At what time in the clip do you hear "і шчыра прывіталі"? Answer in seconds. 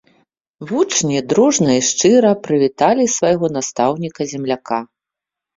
1.79-3.03